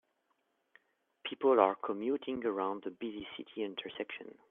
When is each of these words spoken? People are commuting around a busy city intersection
People 1.29 1.59
are 1.59 1.75
commuting 1.75 2.43
around 2.43 2.87
a 2.87 2.89
busy 2.89 3.27
city 3.37 3.63
intersection 3.63 4.33